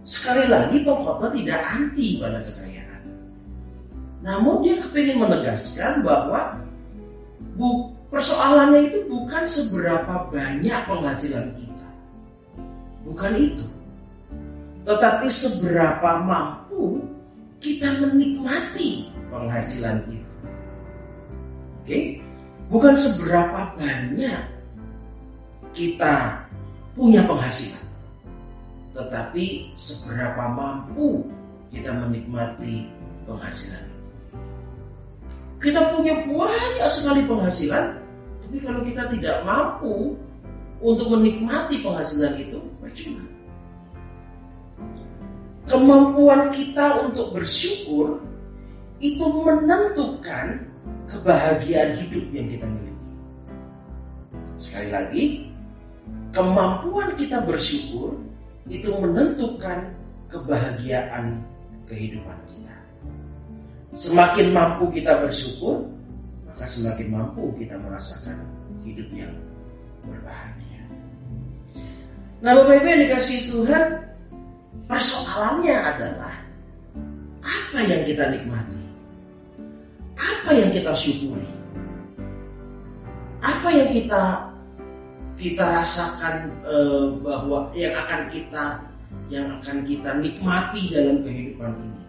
Sekali 0.03 0.51
lagi 0.51 0.83
pengkhotbah 0.83 1.31
tidak 1.31 1.63
anti 1.63 2.19
pada 2.19 2.43
kekayaan. 2.43 3.03
Namun 4.27 4.67
dia 4.67 4.83
kepingin 4.83 5.23
menegaskan 5.23 6.03
bahwa 6.03 6.59
bu, 7.55 7.95
persoalannya 8.11 8.91
itu 8.91 9.07
bukan 9.07 9.47
seberapa 9.47 10.27
banyak 10.31 10.79
penghasilan 10.91 11.55
kita. 11.55 11.89
Bukan 13.07 13.33
itu 13.39 13.67
tetapi 14.87 15.27
seberapa 15.27 16.23
mampu 16.23 17.03
kita 17.59 17.99
menikmati 18.07 19.11
penghasilan 19.35 20.07
itu. 20.07 20.31
Oke, 21.83 21.99
bukan 22.71 22.95
seberapa 22.95 23.75
banyak 23.75 24.43
kita 25.75 26.47
punya 26.95 27.27
penghasilan, 27.27 27.83
tetapi 28.95 29.75
seberapa 29.75 30.55
mampu 30.55 31.27
kita 31.75 31.91
menikmati 31.91 32.87
penghasilan 33.27 33.91
itu. 33.91 34.07
Kita 35.67 35.99
punya 35.99 36.15
banyak 36.31 36.89
sekali 36.95 37.27
penghasilan, 37.27 37.99
tapi 38.47 38.57
kalau 38.63 38.87
kita 38.87 39.11
tidak 39.19 39.43
mampu 39.43 40.15
untuk 40.79 41.11
menikmati 41.11 41.83
penghasilan 41.83 42.39
itu, 42.39 42.63
percuma 42.79 43.36
kemampuan 45.67 46.55
kita 46.55 47.07
untuk 47.07 47.35
bersyukur 47.35 48.23
itu 49.03 49.27
menentukan 49.27 50.65
kebahagiaan 51.11 51.99
hidup 51.99 52.25
yang 52.33 52.47
kita 52.49 52.67
miliki. 52.67 53.13
Sekali 54.57 54.89
lagi, 54.89 55.25
kemampuan 56.33 57.19
kita 57.19 57.45
bersyukur 57.45 58.17
itu 58.67 58.89
menentukan 58.89 59.95
kebahagiaan 60.33 61.45
kehidupan 61.87 62.39
kita. 62.51 62.75
Semakin 63.95 64.51
mampu 64.51 64.91
kita 64.91 65.23
bersyukur, 65.23 65.87
maka 66.49 66.65
semakin 66.67 67.07
mampu 67.13 67.53
kita 67.61 67.79
merasakan 67.79 68.43
hidup 68.83 69.09
yang 69.15 69.35
berbahagia. 70.03 70.83
Nah 72.43 72.53
Bapak 72.53 72.75
Ibu 72.81 72.87
yang 72.87 73.01
dikasih 73.09 73.39
Tuhan, 73.55 73.85
persoalannya 74.87 75.77
adalah 75.77 76.35
apa 77.43 77.79
yang 77.83 78.03
kita 78.07 78.25
nikmati? 78.31 78.83
Apa 80.17 80.51
yang 80.55 80.71
kita 80.73 80.93
syukuri? 80.97 81.51
Apa 83.43 83.69
yang 83.71 83.91
kita 83.93 84.23
kita 85.37 85.63
rasakan 85.63 86.49
eh, 86.65 87.07
bahwa 87.21 87.69
yang 87.77 87.95
akan 87.95 88.33
kita 88.33 88.65
yang 89.29 89.47
akan 89.61 89.85
kita 89.85 90.11
nikmati 90.19 90.83
dalam 90.91 91.23
kehidupan 91.23 91.71
ini? 91.77 92.03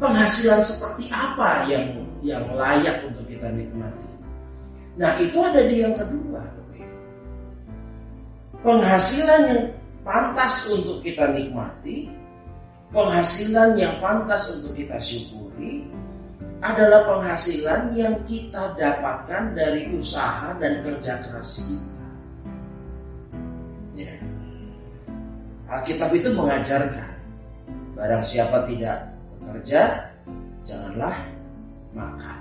Penghasilan 0.00 0.60
seperti 0.64 1.08
apa 1.10 1.68
yang 1.68 2.04
yang 2.24 2.44
layak 2.56 3.04
untuk 3.04 3.24
kita 3.28 3.48
nikmati? 3.52 4.08
Nah 4.96 5.12
itu 5.18 5.36
ada 5.42 5.60
di 5.64 5.82
yang 5.82 5.96
kedua. 5.98 6.40
Penghasilan 8.64 9.40
yang 9.44 9.62
pantas 10.04 10.68
untuk 10.70 11.00
kita 11.00 11.32
nikmati, 11.32 12.12
penghasilan 12.92 13.74
yang 13.74 13.98
pantas 13.98 14.60
untuk 14.60 14.76
kita 14.76 15.00
syukuri 15.00 15.88
adalah 16.60 17.08
penghasilan 17.08 17.92
yang 17.96 18.16
kita 18.28 18.76
dapatkan 18.76 19.56
dari 19.56 19.88
usaha 19.96 20.52
dan 20.60 20.84
kerja 20.84 21.20
keras 21.24 21.50
kita. 21.60 21.92
Ya. 23.94 24.14
Alkitab 25.68 26.12
itu 26.12 26.28
mengajarkan 26.36 27.12
barang 27.96 28.24
siapa 28.24 28.68
tidak 28.68 29.12
bekerja, 29.40 30.12
janganlah 30.64 31.16
makan. 31.96 32.40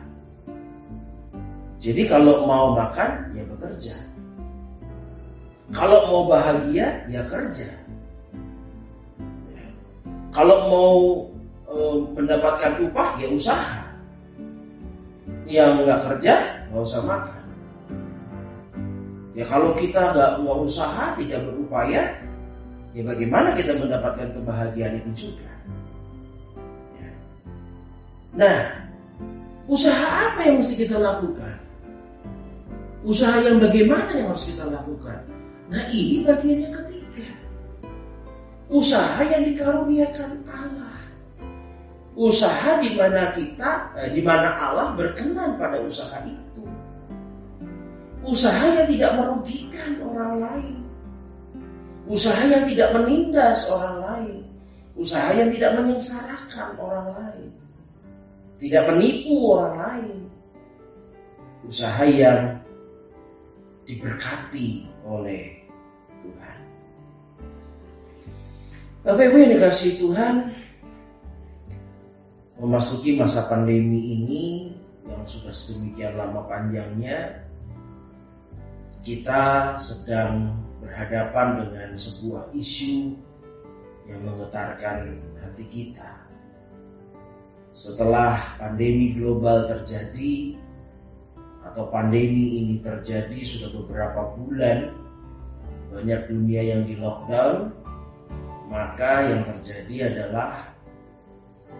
Jadi 1.83 2.07
kalau 2.07 2.47
mau 2.47 2.71
makan, 2.73 3.35
ya 3.35 3.43
bekerja. 3.43 4.12
Kalau 5.73 5.99
mau 6.05 6.23
bahagia, 6.29 7.01
ya 7.09 7.25
kerja. 7.25 7.65
Kalau 10.29 10.57
mau 10.69 10.93
e, 11.65 11.77
mendapatkan 12.13 12.77
upah, 12.89 13.17
ya 13.17 13.27
usaha. 13.33 13.81
Yang 15.49 15.71
nggak 15.81 16.01
kerja, 16.05 16.33
nggak 16.69 16.83
usah 16.85 17.01
makan. 17.09 17.43
Ya 19.33 19.49
kalau 19.49 19.73
kita 19.73 20.13
nggak 20.13 20.31
nggak 20.45 20.59
usaha, 20.61 21.17
tidak 21.17 21.41
berupaya, 21.41 22.21
ya 22.93 23.01
bagaimana 23.01 23.57
kita 23.57 23.73
mendapatkan 23.73 24.29
kebahagiaan 24.29 25.01
itu 25.01 25.29
juga? 25.29 25.49
Ya. 27.01 27.11
Nah, 28.37 28.57
usaha 29.65 30.29
apa 30.29 30.45
yang 30.45 30.61
mesti 30.61 30.85
kita 30.85 31.01
lakukan? 31.01 31.57
Usaha 33.01 33.41
yang 33.41 33.57
bagaimana 33.57 34.09
yang 34.13 34.29
harus 34.29 34.53
kita 34.53 34.69
lakukan? 34.69 35.33
Nah 35.71 35.83
ini 35.91 36.27
bagian 36.27 36.67
yang 36.67 36.75
ketiga. 36.83 37.27
Usaha 38.67 39.21
yang 39.23 39.43
dikaruniakan 39.53 40.43
Allah. 40.49 40.99
Usaha 42.13 42.77
di 42.77 42.93
mana 42.93 43.33
kita, 43.33 43.93
eh, 43.97 44.09
di 44.13 44.21
mana 44.21 44.53
Allah 44.53 44.93
berkenan 44.93 45.57
pada 45.57 45.81
usaha 45.81 46.21
itu. 46.25 46.61
Usaha 48.23 48.65
yang 48.79 48.87
tidak 48.87 49.11
merugikan 49.19 49.91
orang 49.99 50.33
lain. 50.39 50.77
Usaha 52.07 52.43
yang 52.47 52.63
tidak 52.67 52.89
menindas 52.95 53.67
orang 53.71 53.97
lain. 54.03 54.41
Usaha 54.93 55.33
yang 55.33 55.49
tidak 55.49 55.71
menyengsarakan 55.79 56.69
orang 56.77 57.07
lain. 57.17 57.49
Tidak 58.61 58.83
menipu 58.93 59.57
orang 59.57 59.75
lain. 59.81 60.17
Usaha 61.65 62.03
yang 62.05 62.61
diberkati 63.89 64.92
oleh 65.03 65.67
Tuhan. 66.23 66.59
Bapak 69.03 69.23
Ibu 69.27 69.35
yang 69.35 69.51
dikasih 69.59 69.91
Tuhan, 69.99 70.35
memasuki 72.55 73.19
masa 73.19 73.43
pandemi 73.51 74.15
ini 74.15 74.43
yang 75.03 75.27
sudah 75.27 75.51
sedemikian 75.51 76.15
lama 76.15 76.47
panjangnya, 76.47 77.43
kita 79.03 79.75
sedang 79.83 80.55
berhadapan 80.79 81.67
dengan 81.67 81.89
sebuah 81.99 82.55
isu 82.55 83.19
yang 84.07 84.19
menggetarkan 84.23 85.19
hati 85.43 85.65
kita. 85.67 86.23
Setelah 87.75 88.55
pandemi 88.55 89.11
global 89.17 89.67
terjadi, 89.67 90.55
atau 91.73 91.89
pandemi 91.89 92.61
ini 92.61 92.77
terjadi 92.85 93.41
sudah 93.41 93.73
beberapa 93.81 94.37
bulan, 94.37 94.93
banyak 95.89 96.29
dunia 96.29 96.61
yang 96.61 96.85
di 96.85 96.93
lockdown, 97.01 97.73
maka 98.69 99.25
yang 99.25 99.41
terjadi 99.41 100.13
adalah 100.13 100.69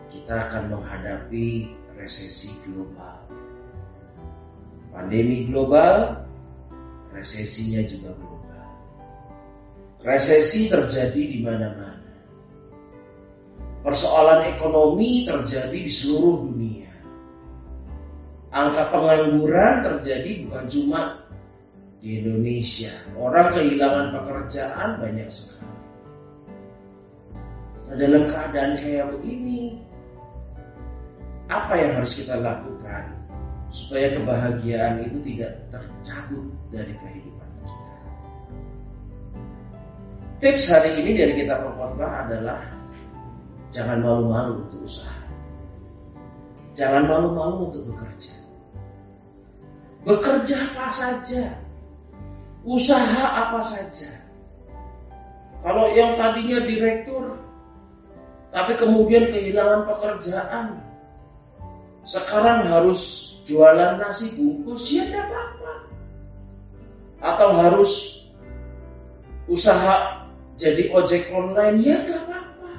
kita 0.10 0.50
akan 0.50 0.74
menghadapi 0.74 1.78
resesi 1.94 2.66
global. 2.66 3.22
Pandemi 4.90 5.46
global, 5.46 6.26
resesinya 7.14 7.86
juga 7.86 8.18
global. 8.18 8.66
Resesi 10.02 10.74
terjadi 10.74 11.22
di 11.22 11.38
mana-mana. 11.46 12.02
Persoalan 13.86 14.58
ekonomi 14.58 15.22
terjadi 15.30 15.78
di 15.86 15.94
seluruh 15.94 16.50
dunia 16.50 16.83
angka 18.54 18.86
pengangguran 18.94 19.82
terjadi 19.82 20.46
bukan 20.46 20.66
cuma 20.70 21.02
di 21.98 22.22
Indonesia. 22.22 22.94
Orang 23.18 23.50
kehilangan 23.50 24.14
pekerjaan 24.14 24.90
banyak 25.02 25.30
sekali. 25.34 25.72
Nah, 27.90 27.96
dalam 27.98 28.24
keadaan 28.30 28.74
kayak 28.78 29.10
begini, 29.18 29.82
apa 31.50 31.74
yang 31.80 31.92
harus 31.98 32.14
kita 32.20 32.38
lakukan 32.38 33.04
supaya 33.74 34.14
kebahagiaan 34.14 35.02
itu 35.02 35.18
tidak 35.34 35.52
tercabut 35.74 36.48
dari 36.70 36.94
kehidupan 36.94 37.50
kita? 37.66 37.98
Tips 40.44 40.66
hari 40.70 40.92
ini 41.02 41.12
dari 41.18 41.34
kita 41.42 41.56
pengkhotbah 41.58 42.30
adalah 42.30 42.62
jangan 43.74 44.04
malu-malu 44.04 44.62
untuk 44.70 44.86
usaha. 44.86 45.24
Jangan 46.76 47.06
malu-malu 47.08 47.70
untuk 47.72 47.96
bekerja. 47.96 48.43
Bekerja 50.04 50.58
apa 50.72 50.92
saja. 50.92 51.56
Usaha 52.64 53.24
apa 53.24 53.60
saja. 53.64 54.12
Kalau 55.64 55.88
yang 55.96 56.20
tadinya 56.20 56.60
direktur, 56.68 57.40
tapi 58.52 58.76
kemudian 58.76 59.32
kehilangan 59.32 59.88
pekerjaan, 59.88 60.76
sekarang 62.04 62.68
harus 62.68 63.32
jualan 63.48 63.96
nasi 63.96 64.36
bungkus, 64.36 64.92
ya 64.92 65.08
tidak 65.08 65.24
apa-apa. 65.32 65.74
Atau 67.24 67.50
harus 67.56 67.92
usaha 69.48 70.28
jadi 70.60 70.92
ojek 70.92 71.32
online, 71.32 71.80
ya 71.80 71.96
tidak 72.04 72.28
apa-apa. 72.28 72.72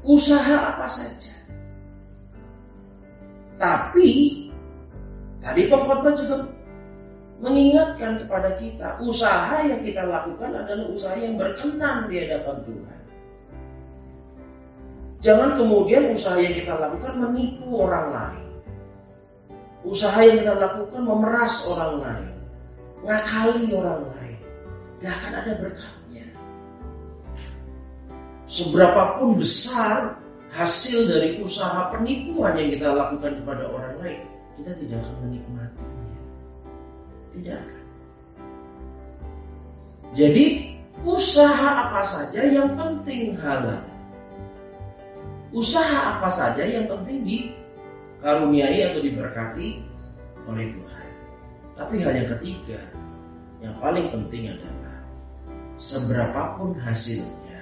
Usaha 0.00 0.56
apa 0.72 0.88
saja. 0.88 1.36
Tapi 3.60 4.45
Tadi 5.46 5.70
pengkhotbah 5.70 6.14
juga 6.18 6.36
mengingatkan 7.38 8.18
kepada 8.18 8.58
kita, 8.58 8.98
usaha 8.98 9.62
yang 9.62 9.78
kita 9.86 10.02
lakukan 10.02 10.50
adalah 10.50 10.90
usaha 10.90 11.14
yang 11.14 11.38
berkenan 11.38 12.10
di 12.10 12.26
hadapan 12.26 12.56
Tuhan. 12.66 13.02
Jangan 15.22 15.50
kemudian 15.54 16.10
usaha 16.10 16.34
yang 16.34 16.50
kita 16.50 16.74
lakukan 16.74 17.14
menipu 17.14 17.78
orang 17.78 18.06
lain. 18.10 18.48
Usaha 19.86 20.18
yang 20.18 20.42
kita 20.42 20.54
lakukan 20.58 21.02
memeras 21.06 21.54
orang 21.70 21.94
lain, 22.02 22.34
ngakali 23.06 23.70
orang 23.70 24.02
lain. 24.18 24.38
Gak 24.98 25.14
akan 25.14 25.32
ada 25.46 25.52
berkatnya. 25.62 26.26
Seberapapun 28.50 29.38
besar 29.38 30.18
hasil 30.50 31.06
dari 31.06 31.38
usaha 31.38 31.94
penipuan 31.94 32.58
yang 32.58 32.74
kita 32.74 32.88
lakukan 32.90 33.44
kepada 33.44 33.62
orang 33.70 33.95
kita 34.56 34.72
tidak 34.80 34.98
akan 35.04 35.16
menikmatinya. 35.28 36.20
Tidak 37.36 37.56
akan. 37.56 37.84
Jadi 40.16 40.44
usaha 41.04 41.68
apa 41.88 42.02
saja 42.08 42.40
yang 42.40 42.72
penting 42.72 43.36
halal. 43.36 43.84
Usaha 45.52 46.16
apa 46.16 46.28
saja 46.32 46.64
yang 46.64 46.88
penting 46.88 47.20
dikaruniai 47.20 48.80
atau 48.92 49.00
diberkati 49.04 49.84
oleh 50.48 50.66
Tuhan. 50.72 51.08
Tapi 51.76 51.94
hal 52.00 52.12
yang 52.16 52.28
ketiga, 52.40 52.80
yang 53.60 53.76
paling 53.76 54.08
penting 54.08 54.56
adalah 54.56 54.96
seberapapun 55.76 56.72
hasilnya 56.80 57.60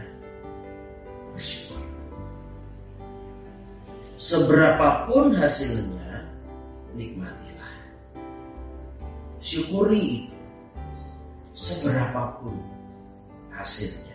bersyukur. 1.34 1.82
Seberapapun 4.14 5.34
hasilnya 5.34 6.03
nikmatilah. 6.96 7.74
Syukuri 9.44 10.24
itu. 10.24 10.38
seberapapun 11.54 12.58
hasilnya. 13.54 14.14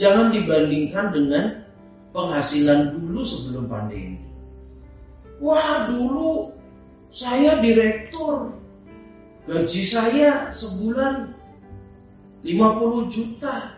Jangan 0.00 0.32
dibandingkan 0.32 1.12
dengan 1.12 1.44
penghasilan 2.16 2.96
dulu 2.96 3.20
sebelum 3.20 3.68
pandemi. 3.68 4.16
Wah 5.36 5.84
dulu 5.92 6.56
saya 7.12 7.60
direktur, 7.60 8.56
gaji 9.44 9.82
saya 9.84 10.48
sebulan 10.56 11.36
50 12.40 13.12
juta. 13.12 13.76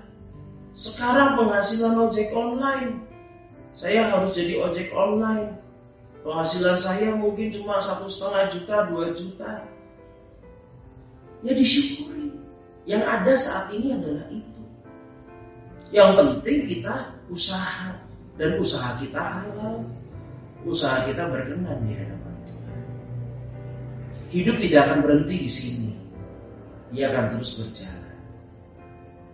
Sekarang 0.79 1.35
penghasilan 1.35 1.99
ojek 2.07 2.31
online, 2.31 3.03
saya 3.75 4.07
harus 4.07 4.31
jadi 4.39 4.63
ojek 4.63 4.95
online. 4.95 5.59
Penghasilan 6.27 6.79
saya 6.79 7.15
mungkin 7.15 7.49
cuma 7.55 7.79
satu 7.79 8.11
setengah 8.11 8.45
juta, 8.51 8.77
dua 8.91 9.07
juta. 9.15 9.53
Ya 11.47 11.53
disyukuri. 11.55 12.35
Yang 12.89 13.05
ada 13.07 13.33
saat 13.39 13.67
ini 13.71 13.95
adalah 13.95 14.27
itu. 14.33 14.63
Yang 15.95 16.11
penting 16.19 16.59
kita 16.67 16.95
usaha 17.31 17.95
dan 18.37 18.51
usaha 18.59 18.99
kita 18.99 19.21
halal. 19.21 19.87
Usaha 20.67 21.07
kita 21.07 21.23
berkenan 21.31 21.79
di 21.87 21.95
hadapan 21.95 22.35
Tuhan. 22.45 22.81
Hidup 24.35 24.57
tidak 24.59 24.81
akan 24.91 24.99
berhenti 25.07 25.37
di 25.47 25.51
sini. 25.51 25.91
Ia 26.93 27.15
akan 27.15 27.25
terus 27.39 27.63
berjalan. 27.63 28.17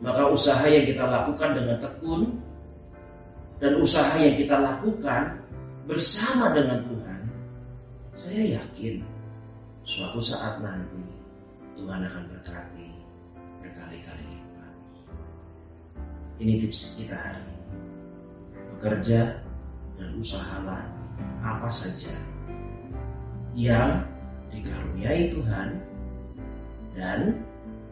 Maka 0.05 0.23
usaha 0.29 0.65
yang 0.69 0.85
kita 0.85 1.05
lakukan 1.09 1.51
dengan 1.57 1.77
tekun 1.81 2.23
dan 3.63 3.73
usaha 3.81 4.13
yang 4.19 4.37
kita 4.37 4.57
lakukan 4.61 5.41
bersama 5.85 6.53
dengan 6.57 6.81
Tuhan, 6.89 7.21
saya 8.17 8.43
yakin 8.61 9.05
suatu 9.85 10.21
saat 10.21 10.65
nanti 10.65 11.05
Tuhan 11.77 12.01
akan 12.09 12.25
berkati 12.33 12.89
berkali-kali 13.61 14.25
lipat. 14.25 14.75
Ini 16.41 16.53
tips 16.65 16.97
kita 16.97 17.17
hari 17.17 17.43
ini. 17.45 17.57
Bekerja 18.77 19.21
dan 20.01 20.11
usahalah 20.17 20.83
apa 21.45 21.69
saja 21.69 22.17
yang 23.53 24.03
dikaruniai 24.51 25.29
Tuhan 25.31 25.69
dan 26.97 27.39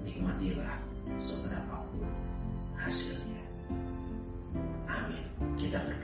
nikmatilah 0.02 0.80
seberapapun 1.20 2.08
hasilnya. 2.80 3.44
Amin. 4.88 5.24
Kita 5.60 5.78
berdoa. 5.82 6.01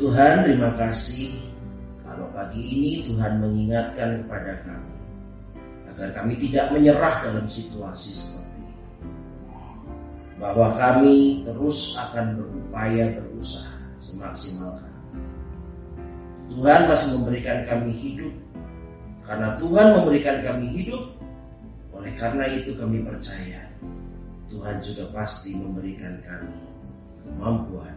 Tuhan 0.00 0.48
terima 0.48 0.72
kasih 0.80 1.36
kalau 2.00 2.24
pagi 2.32 2.56
ini 2.56 3.04
Tuhan 3.04 3.36
mengingatkan 3.36 4.24
kepada 4.24 4.64
kami 4.64 4.96
agar 5.92 6.08
kami 6.16 6.40
tidak 6.40 6.72
menyerah 6.72 7.20
dalam 7.20 7.44
situasi 7.44 8.08
seperti 8.16 8.64
ini. 8.64 8.72
Bahwa 10.40 10.72
kami 10.72 11.44
terus 11.44 12.00
akan 12.00 12.40
berupaya 12.40 13.12
berusaha 13.20 13.76
semaksimal 14.00 14.80
kami. 14.80 15.20
Tuhan 16.48 16.80
masih 16.88 17.08
memberikan 17.20 17.68
kami 17.68 17.92
hidup 17.92 18.32
karena 19.28 19.52
Tuhan 19.60 20.00
memberikan 20.00 20.40
kami 20.40 20.80
hidup 20.80 21.12
oleh 21.92 22.16
karena 22.16 22.48
itu 22.48 22.72
kami 22.72 23.04
percaya 23.04 23.68
Tuhan 24.48 24.80
juga 24.80 25.12
pasti 25.12 25.60
memberikan 25.60 26.24
kami 26.24 26.56
kemampuan 27.22 27.94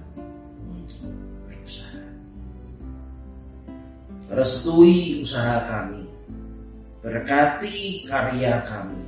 untuk 0.67 1.32
berusaha. 1.63 2.01
Restui 4.33 5.23
usaha 5.23 5.63
kami, 5.63 6.03
berkati 6.99 8.03
karya 8.03 8.59
kami, 8.67 9.05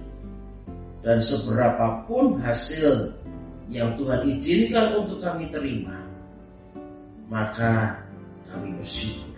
dan 1.04 1.20
seberapapun 1.20 2.40
hasil 2.40 3.12
yang 3.68 3.94
Tuhan 4.00 4.24
izinkan 4.32 4.96
untuk 5.04 5.20
kami 5.20 5.52
terima, 5.52 6.00
maka 7.28 8.00
kami 8.48 8.72
bersyukur 8.80 9.36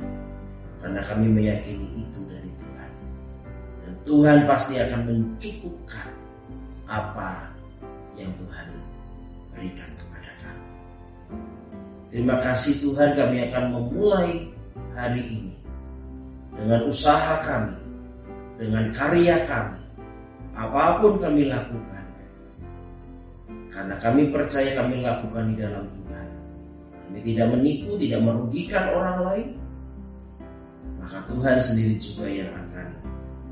karena 0.84 1.02
kami 1.10 1.26
meyakini 1.32 1.88
itu 2.06 2.20
dari 2.30 2.52
Tuhan. 2.62 2.92
Dan 3.84 3.94
Tuhan 4.06 4.38
pasti 4.46 4.74
akan 4.78 5.02
mencukupkan 5.10 6.10
apa 6.88 7.52
yang 8.16 8.32
Tuhan 8.40 8.68
berikan 9.52 9.92
kepada 10.00 10.32
kami. 10.44 10.68
Terima 12.08 12.40
kasih 12.40 12.80
Tuhan 12.80 13.20
kami 13.20 13.52
akan 13.52 13.64
memulai 13.76 14.48
hari 14.96 15.24
ini 15.28 15.54
dengan 16.56 16.88
usaha 16.88 17.44
kami, 17.44 17.76
dengan 18.58 18.90
karya 18.96 19.44
kami, 19.44 19.78
apa 20.58 21.04
pun 21.04 21.22
kami 21.22 21.52
lakukan. 21.52 22.06
Karena 23.70 23.96
kami 24.02 24.34
percaya 24.34 24.74
kami 24.74 25.06
lakukan 25.06 25.54
di 25.54 25.56
dalam 25.62 25.86
Tuhan. 25.94 26.30
Kami 27.06 27.20
tidak 27.22 27.48
menipu, 27.54 27.94
tidak 28.02 28.26
merugikan 28.26 28.90
orang 28.90 29.18
lain. 29.22 29.48
Maka 30.98 31.22
Tuhan 31.30 31.62
sendiri 31.62 31.96
juga 32.02 32.26
yang 32.26 32.50
akan 32.58 32.88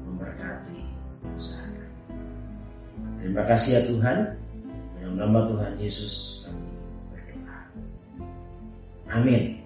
memberkati 0.10 0.82
usaha 1.30 1.62
kami. 1.70 1.98
Terima 3.22 3.44
kasih 3.46 3.70
ya 3.78 3.82
Tuhan. 3.86 4.18
Dalam 4.98 5.16
nama 5.22 5.40
Tuhan 5.46 5.78
Yesus 5.78 6.48
kami. 6.50 6.65
Amin. 9.16 9.64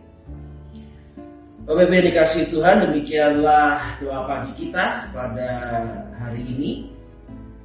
Bapak 1.65 1.85
Ibu 1.89 1.93
yang 1.97 2.07
dikasih 2.13 2.43
Tuhan, 2.53 2.85
demikianlah 2.85 3.97
doa 4.01 4.25
pagi 4.29 4.53
kita 4.65 5.09
pada 5.09 5.49
hari 6.17 6.41
ini. 6.45 6.93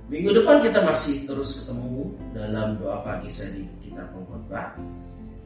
Minggu 0.09 0.33
depan 0.33 0.61
kita 0.65 0.85
masih 0.85 1.25
terus 1.29 1.65
ketemu 1.65 2.13
dalam 2.37 2.77
doa 2.81 3.01
pagi 3.05 3.33
seri 3.33 3.65
kita 3.81 4.05
pengkhotbah 4.13 4.77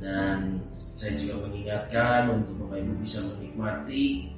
dan 0.03 0.63
saya 0.99 1.15
juga 1.19 1.47
mengingatkan 1.47 2.31
untuk 2.31 2.67
Bapak 2.67 2.83
Ibu 2.83 2.93
bisa 3.03 3.19
menikmati 3.35 4.31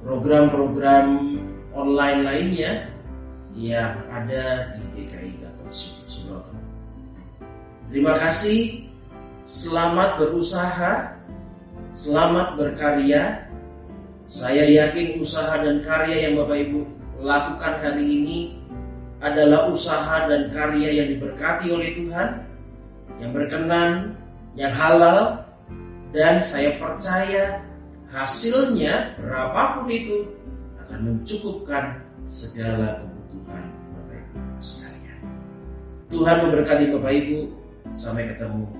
program-program 0.00 1.36
online 1.76 2.20
lainnya 2.24 2.72
yang 3.52 3.96
ada 4.08 4.76
di 4.76 5.04
GKI 5.04 5.40
Gatot 5.44 5.72
Subroto. 6.08 6.56
Terima 7.92 8.16
kasih, 8.16 8.89
selamat 9.44 10.20
berusaha, 10.20 11.16
selamat 11.96 12.56
berkarya. 12.56 13.46
Saya 14.30 14.62
yakin 14.62 15.18
usaha 15.18 15.58
dan 15.58 15.82
karya 15.82 16.30
yang 16.30 16.38
Bapak 16.38 16.58
Ibu 16.70 16.80
lakukan 17.18 17.74
hari 17.82 18.04
ini 18.06 18.38
adalah 19.18 19.66
usaha 19.66 20.30
dan 20.30 20.54
karya 20.54 21.02
yang 21.02 21.08
diberkati 21.18 21.66
oleh 21.68 21.90
Tuhan, 21.98 22.28
yang 23.18 23.30
berkenan, 23.34 24.14
yang 24.54 24.70
halal, 24.70 25.42
dan 26.14 26.40
saya 26.46 26.78
percaya 26.78 27.58
hasilnya 28.14 29.18
berapapun 29.18 29.90
itu 29.90 30.30
akan 30.86 30.98
mencukupkan 31.10 31.98
segala 32.30 33.02
kebutuhan 33.02 33.66
Bapak 33.98 34.14
Ibu 34.14 34.38
sekalian. 34.62 35.18
Tuhan 36.06 36.36
memberkati 36.46 36.84
Bapak 36.94 37.12
Ibu. 37.18 37.38
Sampai 37.90 38.30
ketemu. 38.30 38.79